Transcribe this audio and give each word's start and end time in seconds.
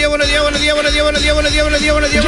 Días, 0.00 0.08
buenos 0.08 0.28
días, 0.28 0.42
buenos 0.42 0.60
días, 0.62 0.74
buenos 0.74 0.92
días, 0.92 1.04
buenos 1.04 1.22
días, 1.22 1.34
buenos 1.34 1.52
días, 1.52 1.62
buenos 1.62 1.80
días, 1.80 1.94
buenos 1.94 2.10
días. 2.10 2.24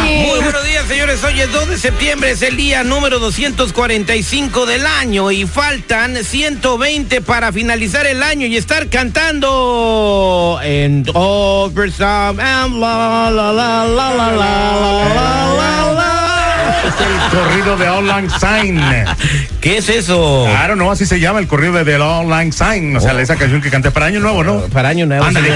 Muy 0.00 0.40
buenos 0.42 0.64
días, 0.64 0.86
señores. 0.86 1.24
Hoy 1.24 1.40
es 1.40 1.52
2 1.52 1.68
de 1.70 1.78
septiembre, 1.78 2.30
es 2.30 2.42
el 2.42 2.56
día 2.56 2.84
número 2.84 3.18
245 3.18 4.66
del 4.66 4.86
año 4.86 5.32
y 5.32 5.44
faltan 5.44 6.16
120 6.16 7.20
para 7.22 7.52
finalizar 7.52 8.06
el 8.06 8.22
año 8.22 8.46
y 8.46 8.56
estar 8.56 8.88
cantando 8.88 10.60
en 10.62 11.04
overtime 11.14 12.40
and 12.40 12.76
la 12.76 13.28
la 13.30 13.52
la 13.52 13.84
la 13.84 14.14
la 14.14 14.30
la 14.30 14.32
la 14.32 15.54
la 15.56 15.92
la. 15.92 16.84
Es 16.86 16.94
el 17.00 17.38
corrido 17.38 17.76
de 17.76 18.02
Lang 18.06 18.30
Syne. 18.38 19.04
¿Qué 19.62 19.76
es 19.76 19.88
eso? 19.88 20.44
Claro, 20.50 20.74
no, 20.74 20.90
así 20.90 21.06
se 21.06 21.20
llama 21.20 21.38
el 21.38 21.46
corrido 21.46 21.74
de 21.74 21.84
The 21.84 21.96
All 21.96 22.28
Lang 22.28 22.52
Syne. 22.52 22.96
O 22.96 23.00
sea, 23.00 23.18
esa 23.20 23.36
canción 23.36 23.62
que 23.62 23.70
canté 23.70 23.92
para 23.92 24.06
Año 24.06 24.18
Nuevo, 24.18 24.42
¿no? 24.42 24.62
Para 24.62 24.88
año 24.88 25.06
nuevo. 25.06 25.24
Ándale. 25.24 25.50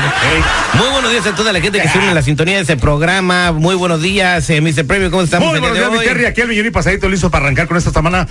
Muy 0.74 0.88
buenos 0.90 1.10
días 1.10 1.26
a 1.26 1.34
toda 1.34 1.52
la 1.52 1.60
gente 1.60 1.80
que 1.80 1.88
se 1.88 1.98
une 1.98 2.10
a 2.10 2.14
la 2.14 2.22
sintonía 2.22 2.54
de 2.54 2.60
este 2.60 2.76
programa. 2.76 3.50
Muy 3.50 3.74
buenos 3.74 4.00
días, 4.00 4.48
eh, 4.48 4.60
Mr. 4.60 4.86
Premio, 4.86 5.10
¿cómo 5.10 5.24
estamos? 5.24 5.50
Muy 5.50 5.58
buenos 5.58 5.76
días, 5.76 5.90
mi? 5.90 5.98
Terry. 5.98 6.24
Aquí 6.26 6.40
el 6.40 6.46
millón 6.46 6.66
y 6.66 6.70
pasadito 6.70 7.08
listo 7.08 7.30
para 7.30 7.46
arrancar 7.46 7.66
con 7.66 7.76
esta 7.76 7.90
semana 7.90 8.28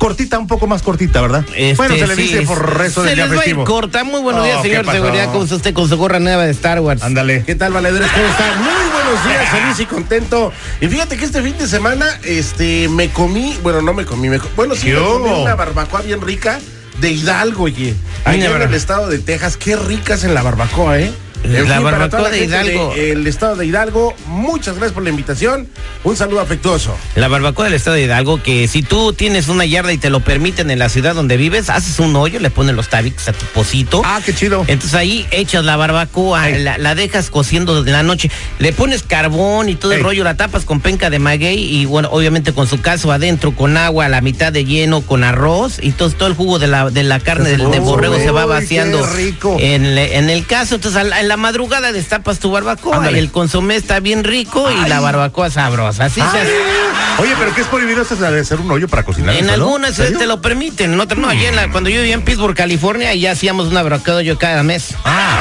cortita, 0.00 0.38
un 0.38 0.46
poco 0.46 0.66
más 0.66 0.80
cortita, 0.82 1.20
¿verdad? 1.20 1.44
Este, 1.54 1.74
bueno, 1.76 1.94
se 1.94 2.06
le 2.06 2.16
sí, 2.16 2.22
dice 2.22 2.42
por 2.42 2.78
resto 2.78 3.02
del 3.02 3.16
día 3.16 3.26
les 3.26 3.36
va 3.36 3.42
a 3.42 3.44
ir 3.44 3.54
festivo. 3.54 3.64
corta. 3.64 4.02
Muy 4.02 4.22
buenos 4.22 4.42
Oh, 4.42 4.44
días, 4.46 4.62
¿qué 4.62 4.68
señor? 4.70 4.90
Seguridad. 4.90 5.26
¿Cómo 5.30 5.44
está 5.44 5.56
usted 5.56 5.74
con 5.74 5.88
su 5.90 5.96
gorra 5.98 6.18
nueva 6.18 6.44
de 6.46 6.52
Star 6.52 6.80
Wars? 6.80 7.02
Ándale. 7.02 7.44
¿Qué 7.44 7.54
tal, 7.54 7.72
valedores? 7.74 8.10
¿Cómo 8.10 8.26
están? 8.26 8.58
Muy 8.62 8.90
buenos 8.92 9.24
días, 9.26 9.48
feliz 9.52 9.78
y 9.80 9.84
contento. 9.86 10.52
Y 10.80 10.88
fíjate 10.88 11.18
que 11.18 11.24
este 11.26 11.42
fin 11.42 11.56
de 11.58 11.66
semana, 11.68 12.06
este, 12.24 12.88
me 12.88 13.10
comí, 13.10 13.58
bueno, 13.62 13.82
no 13.82 13.92
me 13.92 14.06
comí, 14.06 14.30
me 14.30 14.38
bueno, 14.56 14.74
sí, 14.74 14.86
¿Qué 14.86 14.94
me 14.94 15.00
comí 15.00 15.42
una 15.42 15.54
barbacoa 15.54 16.00
bien 16.00 16.22
rica 16.22 16.58
de 16.98 17.10
Hidalgo, 17.12 17.64
oye. 17.64 17.94
La 18.24 18.34
en 18.34 18.42
el 18.62 18.74
estado 18.74 19.06
de 19.08 19.18
Texas, 19.18 19.56
qué 19.58 19.76
ricas 19.76 20.24
en 20.24 20.34
la 20.34 20.42
barbacoa, 20.42 20.98
¿eh? 20.98 21.12
La 21.42 21.58
fin, 21.60 21.66
para 21.68 21.80
barbacoa 21.80 22.08
toda 22.10 22.22
la 22.22 22.30
de 22.30 22.38
gente 22.38 22.56
Hidalgo. 22.72 22.94
El 22.94 23.26
estado 23.26 23.56
de 23.56 23.66
Hidalgo, 23.66 24.14
muchas 24.26 24.74
gracias 24.76 24.92
por 24.92 25.02
la 25.02 25.10
invitación. 25.10 25.68
Un 26.04 26.16
saludo 26.16 26.40
afectuoso. 26.40 26.94
La 27.16 27.28
barbacoa 27.28 27.64
del 27.64 27.74
estado 27.74 27.96
de 27.96 28.02
Hidalgo, 28.04 28.42
que 28.42 28.68
si 28.68 28.82
tú 28.82 29.12
tienes 29.12 29.48
una 29.48 29.64
yarda 29.64 29.92
y 29.92 29.98
te 29.98 30.10
lo 30.10 30.20
permiten 30.20 30.70
en 30.70 30.78
la 30.78 30.88
ciudad 30.88 31.14
donde 31.14 31.36
vives, 31.36 31.70
haces 31.70 31.98
un 31.98 32.14
hoyo, 32.16 32.40
le 32.40 32.50
pones 32.50 32.74
los 32.74 32.88
tabiques 32.88 33.28
a 33.28 33.32
tu 33.32 33.44
pocito. 33.46 34.02
Ah, 34.04 34.20
qué 34.24 34.34
chido. 34.34 34.64
Entonces 34.66 34.94
ahí 34.94 35.26
echas 35.30 35.64
la 35.64 35.76
barbacoa, 35.76 36.48
la, 36.50 36.78
la 36.78 36.94
dejas 36.94 37.30
cociendo 37.30 37.82
desde 37.82 37.92
la 37.92 38.02
noche, 38.02 38.30
le 38.58 38.72
pones 38.72 39.02
carbón 39.02 39.68
y 39.68 39.74
todo 39.76 39.92
el 39.92 40.02
rollo, 40.02 40.24
la 40.24 40.36
tapas 40.36 40.64
con 40.64 40.80
penca 40.80 41.10
de 41.10 41.18
maguey 41.18 41.58
y 41.58 41.84
bueno, 41.86 42.08
obviamente 42.12 42.52
con 42.52 42.66
su 42.66 42.80
caso 42.80 43.12
adentro, 43.12 43.52
con 43.56 43.76
agua 43.76 44.06
a 44.06 44.08
la 44.08 44.20
mitad 44.20 44.52
de 44.52 44.64
lleno, 44.64 45.00
con 45.02 45.24
arroz 45.24 45.78
y 45.82 45.92
todo, 45.92 46.10
todo 46.10 46.28
el 46.28 46.34
jugo 46.34 46.58
de 46.58 46.66
la, 46.66 46.90
de 46.90 47.02
la 47.02 47.18
carne 47.20 47.50
del, 47.50 47.70
de 47.70 47.78
borrego 47.80 48.16
se 48.18 48.30
va 48.30 48.44
vaciando 48.46 49.06
rico. 49.06 49.56
En, 49.58 49.84
en 49.98 50.28
el 50.30 50.46
caso. 50.46 50.74
Entonces 50.76 51.00
al- 51.00 51.29
la 51.30 51.36
madrugada 51.36 51.92
destapas 51.92 52.40
tu 52.40 52.50
barbacoa 52.50 52.96
Ándale. 52.96 53.18
y 53.18 53.20
el 53.20 53.30
consomé 53.30 53.76
está 53.76 54.00
bien 54.00 54.24
rico 54.24 54.68
y 54.68 54.88
la 54.88 54.98
barbacoa 54.98 55.48
sabrosa. 55.48 56.06
Así 56.06 56.20
se. 56.20 57.22
Oye, 57.22 57.34
pero 57.38 57.54
¿qué 57.54 57.60
es 57.60 57.68
prohibido 57.68 58.02
hacer 58.02 58.58
un 58.60 58.68
hoyo 58.72 58.88
para 58.88 59.04
cocinar? 59.04 59.36
En 59.36 59.48
algunas 59.48 59.94
¿Serio? 59.94 60.18
te 60.18 60.26
lo 60.26 60.40
permiten, 60.42 60.92
en 60.92 60.98
otras 61.00 61.20
no. 61.20 61.28
Allá 61.28 61.48
en 61.48 61.54
la- 61.54 61.70
cuando 61.70 61.88
yo 61.88 61.98
vivía 62.00 62.14
en 62.14 62.22
Pittsburgh, 62.22 62.56
California, 62.56 63.14
ya 63.14 63.30
hacíamos 63.30 63.68
una 63.68 63.80
barbacoa 63.84 64.22
yo 64.22 64.38
cada 64.38 64.64
mes. 64.64 64.94
Ah, 65.04 65.38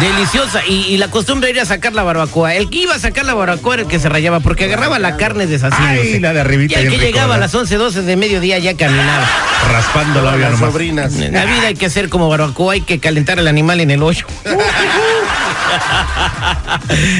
Deliciosa. 0.00 0.64
Y, 0.66 0.86
y 0.88 0.96
la 0.98 1.08
costumbre 1.08 1.50
era 1.50 1.64
sacar 1.64 1.92
la 1.94 2.02
barbacoa. 2.02 2.54
El 2.54 2.68
que 2.70 2.82
iba 2.82 2.94
a 2.94 2.98
sacar 2.98 3.24
la 3.24 3.34
barbacoa 3.34 3.74
era 3.74 3.82
el 3.84 3.88
que 3.88 3.98
se 3.98 4.08
rayaba, 4.08 4.40
porque 4.40 4.64
agarraba 4.64 4.98
la 4.98 5.16
carne 5.16 5.46
deshaciéndose. 5.46 6.14
Ay, 6.14 6.20
la 6.20 6.32
de 6.32 6.40
arribita 6.40 6.80
Y 6.80 6.84
el 6.84 6.90
que 6.90 6.96
rico, 6.98 7.06
llegaba 7.06 7.36
a 7.36 7.38
las 7.38 7.54
11, 7.54 7.76
12 7.76 8.02
de 8.02 8.16
mediodía 8.16 8.58
ya 8.58 8.76
caminaba. 8.76 9.26
raspando 9.72 10.22
la 10.22 10.36
nomás. 10.36 10.58
sobrinas. 10.58 11.12
La 11.14 11.44
vida 11.46 11.68
hay 11.68 11.74
que 11.74 11.86
hacer 11.86 12.08
como 12.08 12.28
barbacoa, 12.28 12.74
hay 12.74 12.80
que 12.82 12.98
calentar 12.98 13.38
al 13.38 13.48
animal 13.48 13.80
en 13.80 13.90
el 13.90 14.02
hoyo. 14.02 14.26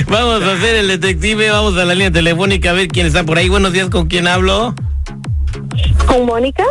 vamos 0.09 0.42
a 0.42 0.53
hacer 0.53 0.76
el 0.76 0.88
detective, 0.88 1.50
vamos 1.50 1.76
a 1.78 1.84
la 1.84 1.94
línea 1.94 2.10
telefónica 2.10 2.70
a 2.70 2.75
ver 2.75 2.88
quién 2.88 3.06
está 3.06 3.25
por 3.25 3.38
ahí. 3.38 3.48
Buenos 3.48 3.72
días, 3.72 3.88
¿con 3.91 4.06
quién 4.06 4.26
hablo? 4.28 4.75
¿Con 6.06 6.26
Mónica? 6.26 6.65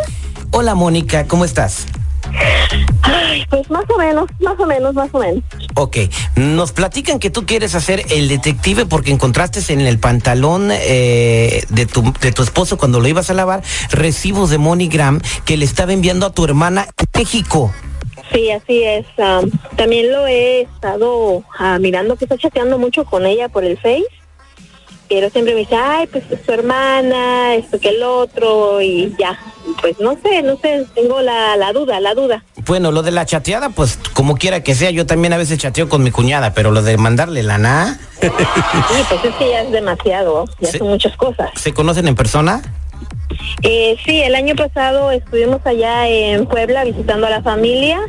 Hola, 0.51 0.75
Mónica, 0.75 1.25
¿cómo 1.25 1.45
estás? 1.45 1.85
Ay, 3.01 3.45
pues 3.49 3.69
más 3.69 3.83
o 3.89 3.97
menos, 3.97 4.29
más 4.41 4.59
o 4.59 4.65
menos, 4.65 4.93
más 4.93 5.09
o 5.11 5.19
menos. 5.19 5.43
Ok, 5.77 5.97
nos 6.37 6.71
platican 6.71 7.19
que 7.19 7.29
tú 7.29 7.45
quieres 7.45 7.75
hacer 7.75 8.05
el 8.09 8.29
detective 8.29 8.85
porque 8.85 9.11
encontraste 9.11 9.61
en 9.73 9.81
el 9.81 9.99
pantalón 9.99 10.69
eh, 10.71 11.65
de, 11.69 11.85
tu, 11.85 12.13
de 12.21 12.31
tu 12.31 12.43
esposo 12.43 12.77
cuando 12.77 13.01
lo 13.01 13.07
ibas 13.09 13.29
a 13.29 13.33
lavar 13.33 13.61
recibos 13.91 14.49
de 14.49 14.57
MoneyGram 14.57 15.19
que 15.43 15.57
le 15.57 15.65
estaba 15.65 15.91
enviando 15.91 16.25
a 16.25 16.31
tu 16.31 16.45
hermana 16.45 16.87
en 16.97 17.07
México. 17.19 17.73
Sí, 18.31 18.51
así 18.51 18.83
es. 18.83 19.05
am, 19.17 19.51
también 19.75 20.13
lo 20.13 20.25
he 20.27 20.61
estado 20.61 21.43
ah, 21.59 21.77
mirando 21.79 22.15
que 22.15 22.23
está 22.25 22.37
chateando 22.37 22.77
mucho 22.77 23.03
con 23.03 23.25
ella 23.25 23.49
por 23.49 23.65
el 23.65 23.77
Face. 23.77 24.05
Pero 25.09 25.29
siempre 25.29 25.53
me 25.53 25.59
dice, 25.59 25.75
ay, 25.75 26.07
pues 26.07 26.23
es 26.31 26.41
tu 26.41 26.51
hermana, 26.51 27.53
esto 27.55 27.79
que 27.79 27.89
el 27.89 28.01
otro, 28.01 28.81
y 28.81 29.13
ya. 29.19 29.37
Pues 29.81 29.99
no 29.99 30.17
sé, 30.23 30.41
no 30.41 30.57
sé, 30.57 30.85
tengo 30.95 31.21
la, 31.21 31.55
la 31.57 31.73
duda, 31.73 31.99
la 31.99 32.15
duda. 32.15 32.43
Bueno, 32.65 32.91
lo 32.91 33.03
de 33.03 33.11
la 33.11 33.25
chateada, 33.25 33.69
pues 33.69 33.99
como 34.13 34.37
quiera 34.37 34.63
que 34.63 34.73
sea, 34.73 34.89
yo 34.89 35.05
también 35.05 35.33
a 35.33 35.37
veces 35.37 35.59
chateo 35.59 35.87
con 35.87 36.01
mi 36.03 36.11
cuñada, 36.11 36.53
pero 36.53 36.71
lo 36.71 36.81
de 36.81 36.97
mandarle 36.97 37.43
lana, 37.43 37.99
Sí, 38.21 38.29
pues 39.09 39.25
es 39.25 39.35
que 39.35 39.49
ya 39.49 39.61
es 39.61 39.71
demasiado, 39.71 40.45
ya 40.59 40.71
son 40.71 40.87
muchas 40.87 41.15
cosas. 41.15 41.49
¿se 41.55 41.73
conocen 41.73 42.07
en 42.07 42.15
persona? 42.15 42.61
Eh, 43.61 43.97
sí, 44.05 44.21
el 44.21 44.35
año 44.35 44.55
pasado 44.55 45.11
estuvimos 45.11 45.61
allá 45.65 46.07
en 46.07 46.45
Puebla 46.47 46.83
visitando 46.83 47.27
a 47.27 47.29
la 47.29 47.41
familia 47.41 47.99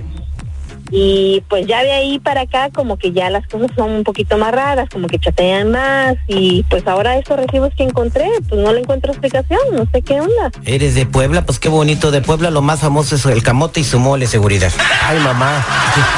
y 0.91 1.43
pues 1.49 1.67
ya 1.67 1.83
de 1.83 1.93
ahí 1.93 2.19
para 2.19 2.43
acá 2.43 2.71
como 2.73 2.97
que 2.97 3.13
ya 3.13 3.31
las 3.31 3.47
cosas 3.47 3.71
son 3.77 3.91
un 3.91 4.05
poquito 4.05 4.39
más 4.39 4.53
raras, 4.53 4.89
como 4.91 5.07
que 5.09 5.19
chatean 5.19 5.71
más 5.71 6.17
y 6.29 6.63
pues 6.71 6.87
ahora 6.87 7.17
estos 7.19 7.37
recibos 7.39 7.73
que 7.77 7.85
encontré, 7.85 8.27
pues 8.49 8.61
no 8.61 8.73
le 8.73 8.81
encuentro 8.81 9.11
explicación, 9.13 9.59
no 9.73 9.87
sé 9.93 10.03
qué 10.03 10.21
onda. 10.21 10.51
¿Eres 10.65 10.95
de 10.95 11.07
Puebla? 11.07 11.45
Pues 11.45 11.59
qué 11.59 11.69
bonito. 11.69 12.11
De 12.11 12.21
Puebla 12.23 12.51
lo 12.51 12.63
más 12.63 12.81
famoso 12.81 13.15
es 13.17 13.25
el 13.27 13.43
camote 13.43 13.81
y 13.81 13.85
su 13.85 13.99
mole, 13.99 14.27
seguridad. 14.27 14.73
Ay, 15.03 15.19
mamá. 15.21 15.65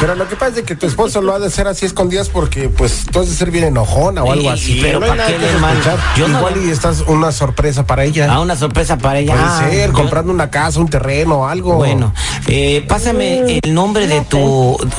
Pero 0.01 0.15
lo 0.15 0.29
que 0.29 0.37
pasa 0.37 0.59
es 0.61 0.63
que 0.65 0.75
tu 0.77 0.87
esposo 0.87 1.21
lo 1.23 1.35
ha 1.35 1.39
de 1.39 1.47
hacer 1.47 1.67
así 1.69 1.87
escondidas 1.87 2.29
porque, 2.29 2.69
pues, 2.69 3.07
tú 3.11 3.21
has 3.21 3.29
de 3.29 3.35
ser 3.35 3.51
bien 3.51 3.65
enojona 3.65 4.23
o 4.25 4.33
algo 4.33 4.45
Y- 4.45 4.49
así. 4.49 4.79
y- 4.79 4.83
pero 4.83 4.99
pero 5.01 5.01
no 5.01 5.05
hay 5.05 5.11
¿pa' 5.11 5.17
nada 5.17 5.29
qué 5.29 5.37
que. 6.15 6.21
Yo 6.21 6.29
no 6.29 6.39
Igual 6.39 6.55
le- 6.61 6.67
y 6.67 6.71
estás 6.71 7.01
una 7.07 7.33
sorpresa 7.33 7.87
para 7.87 8.05
ella. 8.05 8.27
Ah, 8.31 8.41
una 8.41 8.57
sorpresa 8.57 8.99
para 8.99 9.19
ella. 9.21 9.33
Puede 9.35 9.45
Ah, 9.47 9.67
ser, 9.71 9.87
yo- 9.91 9.93
comprando 9.95 10.33
una 10.33 10.51
casa, 10.51 10.81
un 10.81 10.89
terreno 10.89 11.47
algo. 11.49 11.75
Bueno, 11.77 12.13
eh, 12.49 12.85
pásame 12.89 13.61
el 13.63 13.75
nombre 13.75 14.07
de 14.07 14.21
tu, 14.23 14.39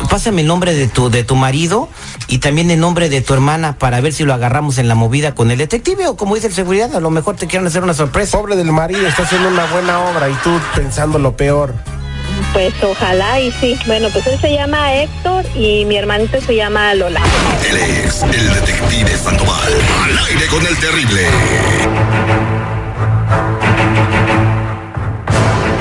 pásame 0.09 0.41
el 0.41 0.47
nombre 0.47 0.73
de 0.73 0.87
tu, 0.87 1.09
de 1.09 1.23
tu 1.23 1.35
marido 1.35 1.89
y 2.27 2.39
también 2.39 2.71
el 2.71 2.79
nombre 2.79 3.09
de 3.09 3.21
tu 3.21 3.33
hermana 3.33 3.77
para 3.77 4.01
ver 4.01 4.13
si 4.13 4.23
lo 4.23 4.33
agarramos 4.33 4.77
en 4.77 4.87
la 4.87 4.95
movida 4.95 5.35
con 5.35 5.51
el 5.51 5.57
detective 5.57 6.07
o 6.07 6.15
como 6.15 6.35
dice 6.35 6.47
el 6.47 6.53
seguridad, 6.53 6.95
a 6.95 6.99
lo 6.99 7.09
mejor 7.09 7.35
te 7.35 7.47
quieren 7.47 7.67
hacer 7.67 7.83
una 7.83 7.93
sorpresa. 7.93 8.37
Pobre 8.37 8.55
del 8.55 8.71
marido, 8.71 9.07
está 9.07 9.23
haciendo 9.23 9.49
una 9.49 9.65
buena 9.65 9.99
obra 9.99 10.29
y 10.29 10.33
tú 10.43 10.51
pensando 10.75 11.19
lo 11.19 11.35
peor. 11.35 11.73
Pues 12.53 12.73
ojalá 12.83 13.39
y 13.39 13.51
sí. 13.51 13.77
Bueno, 13.85 14.09
pues 14.11 14.25
él 14.27 14.39
se 14.39 14.53
llama 14.53 14.93
Héctor 14.95 15.45
y 15.55 15.85
mi 15.85 15.97
hermanito 15.97 16.39
se 16.41 16.55
llama 16.55 16.93
Lola. 16.95 17.21
Él 17.69 17.77
es 17.77 18.23
el 18.23 18.53
detective 18.53 19.17
Sandoval. 19.17 19.73
Al 20.03 20.17
aire 20.27 20.47
con 20.47 20.65
el 20.65 20.77
terrible. 20.77 22.58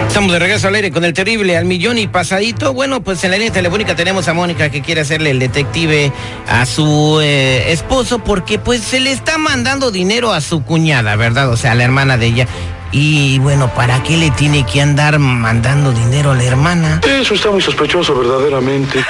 Estamos 0.08 0.32
de 0.32 0.38
regreso 0.38 0.66
al 0.66 0.74
aire 0.74 0.90
con 0.90 1.04
el 1.04 1.12
terrible 1.12 1.56
al 1.56 1.66
millón 1.66 1.98
y 1.98 2.08
pasadito. 2.08 2.72
Bueno, 2.72 3.02
pues 3.02 3.22
en 3.24 3.30
la 3.30 3.36
línea 3.36 3.52
telefónica 3.52 3.94
tenemos 3.94 4.26
a 4.26 4.34
Mónica 4.34 4.70
que 4.70 4.80
quiere 4.80 5.02
hacerle 5.02 5.30
el 5.30 5.38
detective 5.38 6.10
a 6.48 6.66
su 6.66 7.20
eh, 7.22 7.70
esposo 7.70 8.18
porque 8.18 8.58
pues 8.58 8.80
se 8.82 9.00
le 9.00 9.12
está 9.12 9.38
mandando 9.38 9.90
dinero 9.90 10.32
a 10.32 10.40
su 10.40 10.64
cuñada, 10.64 11.14
¿verdad? 11.14 11.50
O 11.50 11.56
sea, 11.56 11.72
a 11.72 11.74
la 11.74 11.84
hermana 11.84 12.16
de 12.16 12.26
ella. 12.26 12.48
Y 12.90 13.38
bueno, 13.40 13.72
¿para 13.74 14.02
qué 14.02 14.16
le 14.16 14.30
tiene 14.30 14.64
que 14.64 14.80
andar 14.80 15.18
mandando 15.18 15.92
dinero 15.92 16.32
a 16.32 16.34
la 16.34 16.44
hermana? 16.44 17.00
Eso 17.06 17.34
está 17.34 17.50
muy 17.50 17.60
sospechoso, 17.60 18.18
verdaderamente. 18.18 19.04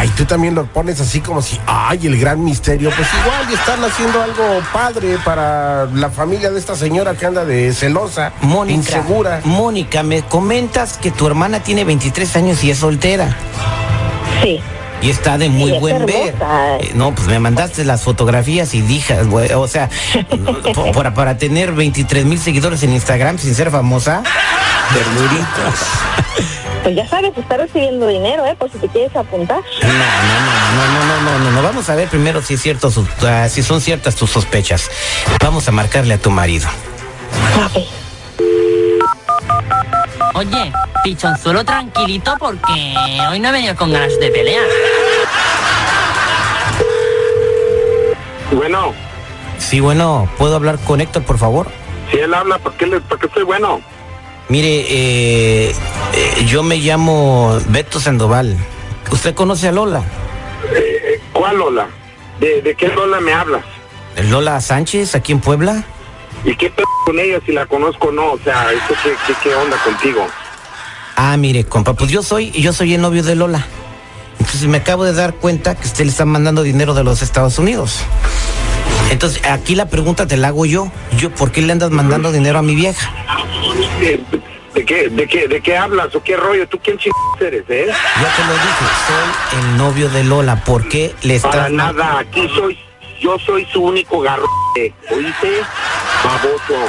Ay, 0.00 0.08
tú 0.16 0.24
también 0.24 0.54
lo 0.54 0.64
pones 0.64 0.98
así 0.98 1.20
como 1.20 1.42
si, 1.42 1.60
ay, 1.66 2.06
el 2.06 2.18
gran 2.18 2.42
misterio. 2.42 2.90
Pues 2.96 3.06
igual 3.22 3.52
están 3.52 3.84
haciendo 3.84 4.22
algo 4.22 4.62
padre 4.72 5.18
para 5.22 5.84
la 5.92 6.08
familia 6.08 6.50
de 6.50 6.58
esta 6.58 6.74
señora 6.74 7.14
que 7.16 7.26
anda 7.26 7.44
de 7.44 7.70
celosa, 7.74 8.32
Mónica, 8.40 8.78
insegura. 8.78 9.42
Mónica, 9.44 10.02
me 10.02 10.22
comentas 10.22 10.96
que 10.96 11.10
tu 11.10 11.26
hermana 11.26 11.60
tiene 11.62 11.84
23 11.84 12.34
años 12.36 12.64
y 12.64 12.70
es 12.70 12.78
soltera. 12.78 13.36
Sí. 14.42 14.58
Y 15.02 15.10
está 15.10 15.36
de 15.36 15.50
muy 15.50 15.72
Sí, 15.72 15.78
buen 15.80 16.06
ver. 16.06 16.34
Eh, 16.80 16.92
no, 16.94 17.14
pues 17.14 17.28
me 17.28 17.38
mandaste 17.38 17.84
las 17.84 18.00
fotografías 18.00 18.72
y 18.72 18.80
dijas, 18.80 19.26
güey, 19.28 19.52
o 19.52 19.68
sea, 19.68 19.90
para, 20.94 21.12
para 21.12 21.36
tener 21.36 21.72
23 21.72 22.24
mil 22.24 22.38
seguidores 22.38 22.82
en 22.84 22.94
Instagram 22.94 23.36
sin 23.36 23.54
ser 23.54 23.70
famosa, 23.70 24.22
verduritas. 24.94 25.86
Pues 26.82 26.96
ya 26.96 27.06
sabes, 27.06 27.36
está 27.36 27.56
recibiendo 27.58 28.06
dinero, 28.06 28.46
¿eh? 28.46 28.56
Por 28.58 28.70
si 28.70 28.78
te 28.78 28.88
quieres 28.88 29.14
apuntar. 29.14 29.60
No, 29.82 29.88
no, 29.88 29.94
no, 29.94 30.86
no, 30.88 31.04
no, 31.04 31.20
no, 31.20 31.38
no, 31.44 31.50
no. 31.50 31.62
Vamos 31.62 31.88
a 31.90 31.94
ver 31.94 32.08
primero 32.08 32.40
si 32.42 32.54
es 32.54 32.62
cierto, 32.62 32.90
su- 32.90 33.06
ah, 33.26 33.48
si 33.50 33.62
son 33.62 33.80
ciertas 33.80 34.16
tus 34.16 34.30
sospechas. 34.30 34.90
Vamos 35.42 35.68
a 35.68 35.72
marcarle 35.72 36.14
a 36.14 36.18
tu 36.18 36.30
marido. 36.30 36.68
Ok. 37.66 37.82
Oye, 40.34 40.72
pichonzuelo 41.04 41.64
tranquilito 41.64 42.34
porque 42.38 42.94
hoy 43.30 43.40
no 43.40 43.48
he 43.48 43.52
venido 43.52 43.76
con 43.76 43.92
ganas 43.92 44.18
de 44.18 44.30
pelear. 44.30 44.64
Bueno, 48.52 48.94
Sí, 49.58 49.80
bueno, 49.80 50.28
¿puedo 50.38 50.56
hablar 50.56 50.78
con 50.78 51.00
Héctor, 51.02 51.22
por 51.24 51.38
favor? 51.38 51.68
si 52.10 52.16
él 52.18 52.32
habla, 52.34 52.58
¿por 52.58 52.72
qué, 52.74 52.86
le, 52.86 53.00
por 53.02 53.18
qué 53.20 53.28
soy 53.32 53.44
bueno? 53.44 53.80
Mire, 54.50 54.84
eh, 54.88 55.70
eh, 56.12 56.44
yo 56.44 56.64
me 56.64 56.76
llamo 56.78 57.56
Beto 57.68 58.00
Sandoval. 58.00 58.56
¿Usted 59.12 59.32
conoce 59.32 59.68
a 59.68 59.72
Lola? 59.72 60.02
Eh, 60.74 61.20
¿Cuál 61.32 61.58
Lola? 61.58 61.86
¿De, 62.40 62.60
¿De 62.60 62.74
qué 62.74 62.88
Lola 62.88 63.20
me 63.20 63.32
hablas? 63.32 63.64
Lola 64.28 64.60
Sánchez, 64.60 65.14
aquí 65.14 65.30
en 65.30 65.38
Puebla. 65.38 65.84
¿Y 66.44 66.56
qué 66.56 66.68
pedo 66.68 66.86
con 67.06 67.16
ella 67.20 67.38
si 67.46 67.52
la 67.52 67.64
conozco 67.66 68.08
o 68.08 68.12
no? 68.12 68.32
O 68.32 68.38
sea, 68.42 68.72
¿esto 68.72 68.94
qué, 69.04 69.10
qué, 69.24 69.34
qué 69.40 69.54
onda 69.54 69.76
contigo? 69.84 70.26
Ah, 71.14 71.36
mire, 71.36 71.62
compa, 71.62 71.94
pues 71.94 72.10
yo 72.10 72.24
soy, 72.24 72.50
yo 72.50 72.72
soy 72.72 72.94
el 72.94 73.00
novio 73.02 73.22
de 73.22 73.36
Lola. 73.36 73.64
Entonces 74.40 74.66
me 74.66 74.78
acabo 74.78 75.04
de 75.04 75.12
dar 75.12 75.34
cuenta 75.34 75.76
que 75.76 75.86
usted 75.86 76.04
le 76.04 76.10
está 76.10 76.24
mandando 76.24 76.64
dinero 76.64 76.94
de 76.94 77.04
los 77.04 77.22
Estados 77.22 77.56
Unidos. 77.60 78.00
Entonces, 79.10 79.44
aquí 79.44 79.74
la 79.74 79.86
pregunta 79.86 80.26
te 80.26 80.36
la 80.36 80.48
hago 80.48 80.64
yo. 80.66 80.90
Yo, 81.16 81.30
¿por 81.30 81.50
qué 81.50 81.62
le 81.62 81.72
andas 81.72 81.90
mandando 81.90 82.32
dinero 82.32 82.58
a 82.58 82.62
mi 82.62 82.74
vieja? 82.74 83.12
Eh, 84.00 84.20
¿De 84.74 84.84
qué, 84.84 85.08
de, 85.08 85.26
qué, 85.26 85.48
¿De 85.48 85.60
qué 85.60 85.76
hablas 85.76 86.14
o 86.14 86.22
qué 86.22 86.36
rollo? 86.36 86.66
¿Tú 86.68 86.78
quién 86.82 86.96
chingados 86.96 87.40
eres, 87.40 87.64
eh? 87.68 87.86
Ya 87.88 88.36
te 88.36 88.44
lo 88.44 88.52
dije, 88.52 88.84
soy 89.06 89.60
el 89.60 89.76
novio 89.76 90.08
de 90.10 90.24
Lola. 90.24 90.64
¿Por 90.64 90.88
qué 90.88 91.12
le 91.22 91.36
estás 91.36 91.50
Para 91.50 91.68
nada, 91.68 92.20
aquí 92.20 92.48
soy, 92.54 92.78
yo 93.20 93.36
soy 93.44 93.66
su 93.72 93.82
único 93.82 94.20
garrote, 94.20 94.94
¿oíste? 95.10 95.60
Baboso. 96.24 96.88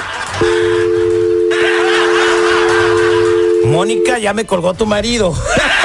Mónica, 3.65 4.19
ya 4.19 4.33
me 4.33 4.45
colgó 4.45 4.75
tu 4.75 4.85
marido. 4.85 5.33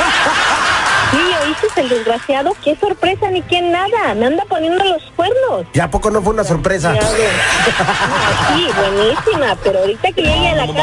El 1.77 1.89
desgraciado. 1.91 2.53
Qué 2.65 2.77
sorpresa 2.77 3.31
ni 3.31 3.43
qué 3.43 3.61
nada. 3.61 4.15
Me 4.15 4.27
anda 4.27 4.45
poniendo 4.49 4.83
los 4.85 5.03
cuernos. 5.15 5.67
¿Ya 5.75 5.85
a 5.85 5.91
poco 5.91 6.11
no 6.11 6.23
fue 6.23 6.33
una 6.33 6.45
sorpresa? 6.45 6.95
Ah, 6.99 8.55
sí, 8.55 8.67
buenísima. 8.75 9.57
Pero 9.63 9.81
ahorita 9.81 10.13
que 10.13 10.23
llegue 10.23 10.49
a 10.49 10.55
la 10.55 10.67
casa. 10.67 10.83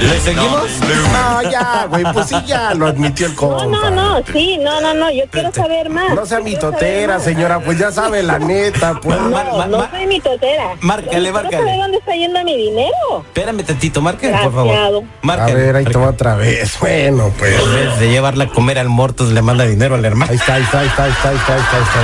¿Le 0.00 0.20
seguimos? 0.20 0.68
No, 1.12 1.42
ya, 1.50 1.86
güey, 1.88 2.04
pues 2.12 2.26
sí, 2.28 2.36
ya 2.46 2.74
lo 2.74 2.86
admitió 2.86 3.26
el 3.26 3.32
No, 3.32 3.38
compa. 3.38 3.66
no, 3.66 3.90
no, 3.90 4.22
sí, 4.32 4.58
no, 4.58 4.80
no, 4.80 4.94
no, 4.94 5.10
yo 5.10 5.24
quiero 5.30 5.52
saber 5.52 5.90
más. 5.90 6.14
No 6.14 6.24
sea 6.26 6.38
Quiero 6.38 6.44
mitotera, 6.44 7.18
señora, 7.20 7.60
pues 7.60 7.78
ya 7.78 7.90
sabe 7.90 8.22
la 8.22 8.38
neta, 8.38 9.00
pues. 9.00 9.18
No, 9.20 9.66
no 9.66 9.90
soy 9.90 10.06
mitotera. 10.06 10.76
Márcale, 10.80 11.32
márcale. 11.32 11.48
Quiero 11.48 11.64
saber 11.64 11.80
dónde 11.80 11.98
está 11.98 12.14
yendo 12.14 12.44
mi 12.44 12.56
dinero. 12.56 13.24
Espérame 13.26 13.62
tantito, 13.64 14.00
márcale, 14.00 14.38
por 14.44 14.54
favor. 14.54 15.04
A 15.28 15.46
ver, 15.46 15.76
ahí 15.76 15.84
te 15.84 15.98
va 15.98 16.08
otra 16.10 16.36
vez. 16.36 16.78
Bueno, 16.80 17.32
pues. 17.38 17.47
En 17.54 17.74
vez 17.74 17.98
de 18.00 18.10
llevarla 18.10 18.44
a 18.44 18.48
comer 18.48 18.78
al 18.78 18.88
muerto, 18.88 19.24
le 19.24 19.42
manda 19.42 19.64
dinero 19.64 19.94
al 19.94 20.04
hermano. 20.04 20.30
Ahí 20.30 20.36
está, 20.36 20.54
ahí 20.54 20.62
está, 20.62 20.80
ahí 20.80 20.88
está, 20.88 21.04
ahí 21.04 21.10
está, 21.12 21.28
ahí 21.30 21.36
está, 21.36 21.54
ahí 21.54 21.60
está, 21.60 21.76
ahí 21.76 21.82
está, 21.82 22.00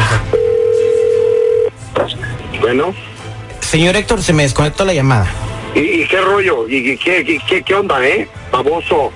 ahí 2.02 2.10
está. 2.12 2.60
Bueno, 2.60 2.94
Señor 3.60 3.96
Héctor, 3.96 4.22
se 4.22 4.32
me 4.32 4.42
desconectó 4.44 4.84
la 4.84 4.94
llamada. 4.94 5.26
¿y, 5.74 5.80
y 5.80 6.06
qué 6.06 6.20
rollo? 6.20 6.68
¿Y, 6.68 6.92
y 6.92 6.96
qué, 6.96 7.24
qué, 7.24 7.38
qué, 7.46 7.62
qué 7.62 7.74
onda, 7.74 8.04
eh? 8.06 8.28
Baboso. 8.50 9.12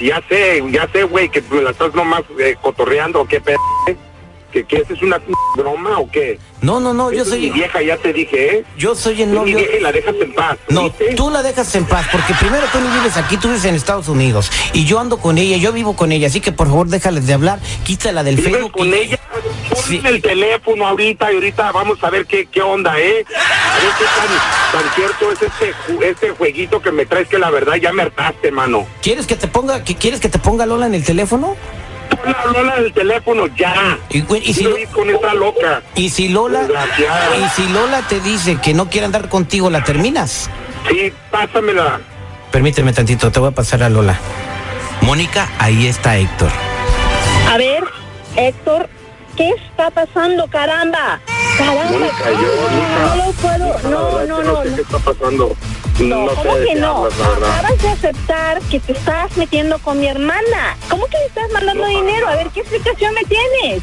Ya 0.00 0.20
sé, 0.28 0.62
ya 0.70 0.88
sé, 0.92 1.04
güey, 1.04 1.28
que 1.28 1.42
la 1.62 1.70
estás 1.70 1.94
nomás 1.94 2.22
eh, 2.40 2.56
cotorreando, 2.60 3.24
¿qué 3.26 3.40
pedo? 3.40 3.58
eh? 3.86 3.96
¿Que, 4.52 4.64
que 4.64 4.76
esa 4.76 4.92
es 4.92 5.00
una 5.02 5.18
broma 5.56 5.98
o 5.98 6.10
qué? 6.10 6.38
No, 6.60 6.78
no, 6.78 6.92
no, 6.92 7.10
yo 7.10 7.22
es 7.22 7.28
mi 7.28 7.30
soy, 7.30 7.50
vieja, 7.50 7.80
ya 7.82 7.96
te 7.96 8.12
dije, 8.12 8.58
¿eh? 8.58 8.64
yo 8.76 8.94
soy 8.94 9.22
el 9.22 9.32
novio. 9.32 9.56
vieja 9.56 9.76
y 9.78 9.80
la 9.80 9.90
dejas 9.92 10.14
en 10.20 10.32
paz. 10.34 10.58
No, 10.68 10.92
tú 11.16 11.30
la 11.30 11.42
dejas 11.42 11.74
en 11.74 11.86
paz, 11.86 12.06
porque 12.12 12.34
primero 12.34 12.66
tú 12.70 12.78
no 12.80 12.92
vives 12.94 13.16
aquí, 13.16 13.36
tú 13.38 13.48
vives 13.48 13.64
en 13.64 13.74
Estados 13.74 14.08
Unidos. 14.08 14.50
Y 14.74 14.84
yo 14.84 15.00
ando 15.00 15.16
con 15.16 15.38
ella, 15.38 15.56
yo 15.56 15.72
vivo 15.72 15.96
con 15.96 16.12
ella, 16.12 16.26
así 16.26 16.40
que 16.42 16.52
por 16.52 16.68
favor 16.68 16.86
déjales 16.88 17.26
de 17.26 17.32
hablar, 17.32 17.60
quítala 17.84 18.22
del 18.22 18.36
¿Vives 18.36 18.52
Facebook. 18.52 18.72
con 18.72 18.88
y- 18.88 18.94
ella? 18.94 19.18
Ponle 19.70 19.82
Sí. 19.82 20.02
el 20.04 20.20
teléfono 20.20 20.86
ahorita 20.86 21.32
y 21.32 21.34
ahorita 21.36 21.72
vamos 21.72 21.98
a 22.04 22.10
ver 22.10 22.26
qué, 22.26 22.46
qué 22.46 22.60
onda, 22.60 23.00
¿eh? 23.00 23.24
A 23.34 23.78
ver 23.82 23.92
qué 23.98 24.04
tan, 24.04 24.82
tan 24.82 24.94
cierto 24.94 25.32
es 25.32 25.42
este, 25.42 26.08
este 26.10 26.30
jueguito 26.30 26.80
que 26.82 26.92
me 26.92 27.06
traes 27.06 27.26
que 27.28 27.38
la 27.38 27.50
verdad 27.50 27.76
ya 27.76 27.90
me 27.92 28.02
hartaste, 28.02 28.50
mano. 28.52 28.86
¿Quieres 29.00 29.26
que 29.26 29.34
te 29.34 29.48
ponga, 29.48 29.82
que 29.82 29.96
quieres 29.96 30.20
que 30.20 30.28
te 30.28 30.38
ponga 30.38 30.66
Lola 30.66 30.86
en 30.86 30.94
el 30.94 31.04
teléfono? 31.04 31.56
Lola 32.52 32.76
del 32.76 32.92
teléfono 32.92 33.46
ya. 33.56 33.98
Y, 34.10 34.20
güey, 34.22 34.42
y 34.48 34.52
si, 34.54 34.60
Quiero 34.60 34.70
Lo- 34.70 34.78
ir 34.78 34.88
con 34.88 35.10
esta 35.10 35.34
loca. 35.34 35.82
y 35.94 36.08
si 36.10 36.28
Lola, 36.28 36.62
y 36.62 37.48
si 37.60 37.68
Lola 37.68 38.02
te 38.08 38.20
dice 38.20 38.56
que 38.56 38.74
no 38.74 38.88
quiere 38.88 39.06
andar 39.06 39.28
contigo, 39.28 39.70
¿la 39.70 39.82
terminas? 39.84 40.48
Sí, 40.88 41.12
pásamela. 41.30 42.00
Permíteme 42.50 42.92
tantito, 42.92 43.30
te 43.32 43.40
voy 43.40 43.48
a 43.48 43.52
pasar 43.52 43.82
a 43.82 43.88
Lola. 43.88 44.18
Mónica, 45.00 45.48
ahí 45.58 45.86
está 45.86 46.16
Héctor. 46.16 46.50
A 47.50 47.56
ver, 47.56 47.84
Héctor, 48.36 48.88
¿qué 49.36 49.50
está 49.50 49.90
pasando, 49.90 50.46
caramba? 50.48 51.20
Caramba, 51.58 51.84
Mónica, 51.90 52.30
yo, 52.30 52.36
no, 52.70 53.16
no 53.16 53.26
lo 53.26 53.32
puedo, 53.32 53.90
no, 53.90 54.14
verdad 54.16 54.26
no, 54.28 54.42
no, 54.42 54.64
no. 54.64 54.74
qué 54.76 54.82
está 54.82 54.98
pasando. 54.98 55.56
No, 56.00 56.24
No, 56.26 56.34
¿cómo 56.34 56.54
que 56.56 56.64
qué 56.64 56.74
no? 56.76 57.04
Acabas 57.06 57.82
de 57.82 57.88
aceptar 57.88 58.60
que 58.62 58.80
te 58.80 58.92
estás 58.92 59.36
metiendo 59.36 59.78
con 59.78 60.00
mi 60.00 60.06
hermana. 60.08 60.76
¿Cómo 60.88 61.06
que 61.06 61.18
le 61.18 61.26
estás 61.26 61.50
mandando 61.52 61.82
No, 61.82 61.88
dinero? 61.88 62.28
A 62.28 62.36
ver, 62.36 62.48
¿qué 62.50 62.60
explicación 62.60 63.14
me 63.14 63.22
tienes? 63.24 63.82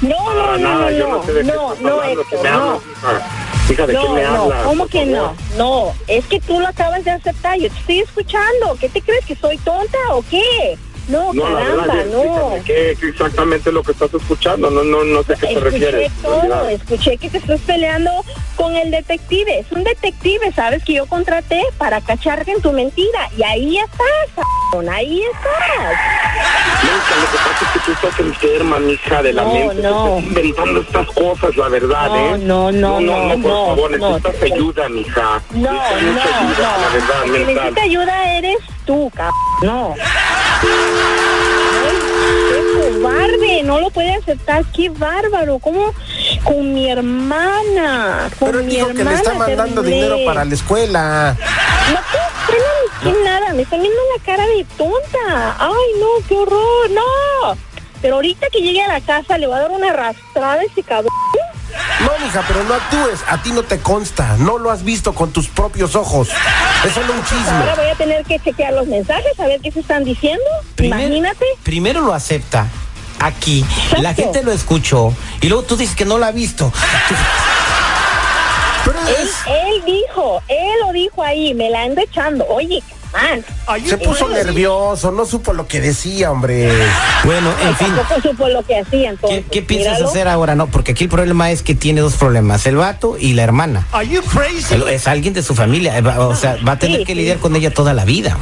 No, 0.00 0.32
no, 0.32 0.58
no, 0.58 0.90
yo 0.92 1.08
no, 1.08 1.16
no 1.16 1.24
sé 1.24 1.32
de 1.32 1.40
qué 1.40 1.46
no, 1.52 1.74
no, 1.80 2.00
¿qué 2.02 2.12
Héctor, 2.12 2.50
no. 2.50 2.80
hija? 2.90 3.86
¿de 3.86 3.92
qué 3.92 3.92
No, 3.92 4.14
me 4.14 4.22
no, 4.22 4.42
hablas? 4.44 4.62
¿cómo 4.64 4.86
que 4.86 5.06
no? 5.06 5.34
No, 5.56 5.92
es 6.06 6.24
que 6.26 6.40
tú 6.40 6.60
lo 6.60 6.68
acabas 6.68 7.04
de 7.04 7.10
aceptar, 7.10 7.58
yo 7.58 7.68
te 7.68 7.78
estoy 7.80 8.00
escuchando. 8.00 8.76
¿Qué 8.80 8.88
te 8.88 9.02
crees 9.02 9.24
que 9.26 9.34
soy 9.34 9.58
tonta 9.58 9.98
o 10.12 10.22
qué? 10.30 10.78
No, 11.08 11.32
No, 11.32 11.48
la 11.48 11.58
caramba, 11.60 11.86
verdad, 11.94 12.06
no. 12.12 12.54
¿qué, 12.64 12.96
qué 13.00 13.08
exactamente 13.08 13.72
lo 13.72 13.82
que 13.82 13.92
estás 13.92 14.12
escuchando? 14.12 14.70
No, 14.70 14.82
no, 14.84 15.04
no 15.04 15.22
sé 15.22 15.32
a 15.32 15.36
qué 15.36 15.46
te 15.46 15.52
Escuché 15.54 15.70
refieres. 15.70 16.12
todo, 16.22 16.68
escuché 16.68 17.16
que 17.16 17.30
te 17.30 17.38
estás 17.38 17.60
peleando 17.62 18.10
con 18.56 18.76
el 18.76 18.90
detective. 18.90 19.58
Es 19.60 19.72
un 19.72 19.84
detective, 19.84 20.52
¿sabes? 20.54 20.84
Que 20.84 20.94
yo 20.94 21.06
contraté 21.06 21.62
para 21.78 22.00
cacharte 22.02 22.52
en 22.52 22.60
tu 22.60 22.72
mentira. 22.72 23.30
Y 23.38 23.42
ahí 23.42 23.78
estás, 23.78 24.44
cabrón, 24.70 24.88
ahí 24.94 25.22
estás. 25.22 25.98
Mónica, 26.84 27.16
lo 27.16 27.30
que 27.30 27.36
pasa 27.38 27.64
es 27.64 27.70
que 27.72 27.78
tú 27.80 27.92
estás 27.92 28.20
enferma, 28.20 28.78
mija, 28.78 29.22
de 29.22 29.32
la 29.32 29.42
No, 29.44 29.52
mente. 29.54 29.82
no. 29.82 30.18
Estás 30.18 30.24
inventando 30.44 30.80
estas 30.80 31.06
cosas, 31.08 31.56
la 31.56 31.68
verdad, 31.68 32.08
No, 32.08 32.16
¿eh? 32.16 32.38
no, 32.38 32.72
no, 32.72 33.00
no, 33.00 33.00
no, 33.00 33.36
no, 33.36 33.42
por 33.42 33.50
no, 33.50 33.66
favor, 33.66 33.90
no. 33.98 34.10
necesitas 34.18 34.42
ayuda, 34.52 34.88
mija. 34.90 35.42
No, 35.52 35.72
Necesitas 35.72 36.02
no, 36.02 36.38
ayuda, 36.38 36.76
no. 36.76 36.82
la 36.82 36.88
verdad, 36.92 37.24
El 37.24 37.32
que 37.32 37.38
mental. 37.38 37.54
necesita 37.54 37.82
ayuda 37.82 38.36
eres 38.38 38.58
tú, 38.84 39.10
cabrón. 39.14 39.34
No. 39.62 39.94
No 43.68 43.78
lo 43.80 43.90
puede 43.90 44.14
aceptar, 44.14 44.64
qué 44.74 44.88
bárbaro, 44.88 45.58
¿cómo? 45.58 45.92
Con 46.42 46.72
mi 46.74 46.90
hermana, 46.90 48.30
con 48.38 48.48
Pero 48.48 48.60
él 48.60 48.66
mi 48.66 48.74
dijo 48.76 48.88
que 48.88 49.04
le 49.04 49.14
está 49.14 49.34
mandando 49.34 49.82
terminé. 49.82 49.96
dinero 50.04 50.16
para 50.24 50.44
la 50.46 50.54
escuela. 50.54 51.36
No 51.92 51.98
ni 53.04 53.12
qué 53.12 53.22
nada, 53.24 53.52
me 53.52 53.62
están 53.62 53.80
viendo 53.82 54.00
la 54.16 54.24
cara 54.24 54.44
de 54.46 54.64
tonta. 54.76 55.56
Ay, 55.58 56.00
no, 56.00 56.26
qué 56.26 56.34
horror, 56.34 56.90
no. 56.90 57.56
Pero 58.00 58.14
ahorita 58.16 58.46
que 58.50 58.60
llegue 58.62 58.80
a 58.82 58.88
la 58.88 59.00
casa 59.02 59.36
le 59.38 59.46
voy 59.46 59.56
a 59.56 59.60
dar 59.60 59.70
una 59.70 59.90
arrastrada 59.90 60.54
a 60.54 60.62
ese 60.64 60.82
cabrón. 60.82 61.12
No, 62.00 62.10
mija, 62.24 62.42
pero 62.48 62.64
no 62.64 62.74
actúes. 62.74 63.20
A 63.28 63.42
ti 63.42 63.52
no 63.52 63.62
te 63.64 63.78
consta. 63.80 64.36
No 64.38 64.56
lo 64.58 64.70
has 64.70 64.82
visto 64.84 65.12
con 65.14 65.30
tus 65.32 65.48
propios 65.48 65.94
ojos. 65.96 66.28
Es 66.84 66.92
solo 66.92 67.12
un 67.12 67.18
Ahora 67.18 67.28
chisme. 67.28 67.74
voy 67.82 67.90
a 67.92 67.94
tener 67.96 68.24
que 68.24 68.38
chequear 68.38 68.72
los 68.72 68.86
mensajes, 68.86 69.38
a 69.38 69.46
ver 69.46 69.60
qué 69.60 69.70
se 69.72 69.80
están 69.80 70.04
diciendo. 70.04 70.44
Primer- 70.76 71.00
Imagínate. 71.08 71.44
Primero 71.64 72.00
lo 72.00 72.14
acepta 72.14 72.66
aquí, 73.20 73.64
la 74.00 74.14
gente 74.14 74.42
lo 74.42 74.52
escuchó 74.52 75.12
y 75.40 75.48
luego 75.48 75.64
tú 75.64 75.76
dices 75.76 75.94
que 75.96 76.04
no 76.04 76.18
lo 76.18 76.26
ha 76.26 76.32
visto. 76.32 76.72
Él, 79.08 79.28
él 79.46 79.82
dijo, 79.86 80.42
él 80.48 80.70
lo 80.86 80.92
dijo 80.92 81.22
ahí, 81.22 81.54
me 81.54 81.70
la 81.70 81.82
ando 81.82 82.00
echando. 82.00 82.46
Oye, 82.48 82.82
man. 83.12 83.44
Se 83.86 83.98
puso 83.98 84.28
nervioso, 84.28 85.10
no 85.10 85.24
supo 85.26 85.52
lo 85.52 85.66
que 85.66 85.80
decía, 85.80 86.30
hombre. 86.30 86.70
Bueno, 87.24 87.50
en 87.62 87.76
fin. 87.76 87.88
Tampoco 87.94 88.20
supo 88.22 88.48
lo 88.48 88.62
que 88.62 88.78
hacía 88.78 89.10
entonces. 89.10 89.44
¿Qué, 89.44 89.50
qué 89.50 89.62
piensas 89.62 89.94
Míralo. 89.94 90.08
hacer 90.10 90.28
ahora? 90.28 90.54
No, 90.54 90.66
porque 90.68 90.92
aquí 90.92 91.04
el 91.04 91.10
problema 91.10 91.50
es 91.50 91.62
que 91.62 91.74
tiene 91.74 92.00
dos 92.00 92.14
problemas, 92.14 92.66
el 92.66 92.76
vato 92.76 93.16
y 93.18 93.32
la 93.34 93.42
hermana. 93.44 93.86
El- 94.70 94.88
Es 94.88 95.06
alguien 95.08 95.34
de 95.34 95.42
su 95.42 95.54
familia, 95.54 95.96
eh, 95.96 96.00
va- 96.02 96.26
o 96.26 96.34
sea, 96.34 96.56
va 96.66 96.72
a 96.72 96.78
tener 96.78 97.00
Sí, 97.00 97.04
que 97.06 97.12
sí. 97.12 97.18
lidiar 97.18 97.38
con 97.38 97.56
ella 97.56 97.72
toda 97.72 97.92
la 97.94 98.04
vida. 98.04 98.36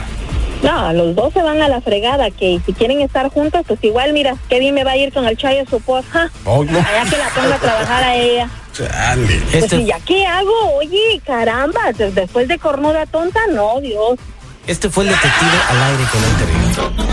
No, 0.62 0.92
los 0.92 1.14
dos 1.14 1.32
se 1.32 1.42
van 1.42 1.60
a 1.62 1.68
la 1.68 1.80
fregada, 1.80 2.30
que 2.30 2.60
si 2.64 2.72
quieren 2.72 3.00
estar 3.00 3.28
juntos, 3.30 3.62
pues 3.66 3.78
igual, 3.84 4.12
mira, 4.12 4.34
Kevin 4.48 4.74
me 4.74 4.84
va 4.84 4.92
a 4.92 4.96
ir 4.96 5.12
con 5.12 5.26
el 5.26 5.36
chayo 5.36 5.64
support, 5.68 6.04
ja. 6.10 6.30
Ay, 6.44 6.66
no. 6.70 6.78
Allá 6.78 7.04
que 7.10 7.16
la 7.18 7.28
ponga 7.34 7.54
a 7.54 7.58
trabajar 7.58 8.02
a 8.04 8.14
ella. 8.16 8.48
Chale. 8.72 9.40
Pues 9.50 9.64
Este, 9.64 9.76
¿y 9.76 9.86
ya 9.86 9.98
qué 10.00 10.26
hago? 10.26 10.74
Oye, 10.76 11.20
caramba, 11.24 11.80
des- 11.96 12.14
después 12.14 12.48
de 12.48 12.58
cornuda 12.58 13.06
tonta, 13.06 13.40
no, 13.52 13.80
Dios. 13.80 14.18
este 14.66 14.90
fue 14.90 15.04
el 15.04 15.10
detective 15.10 15.50
al 15.68 15.82
aire 15.82 16.04
con 16.10 16.24
el 16.24 16.36
terrible. 16.36 17.06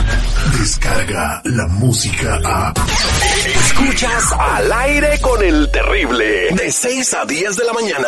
Descarga 0.60 1.42
la 1.46 1.68
música 1.68 2.40
a. 2.46 2.74
Escuchas 3.46 4.32
al 4.40 4.72
aire 4.72 5.20
con 5.22 5.44
el 5.44 5.70
terrible. 5.72 6.50
De 6.52 6.72
6 6.72 7.14
a 7.14 7.26
10 7.26 7.56
de 7.58 7.64
la 7.66 7.74
mañana. 7.74 8.08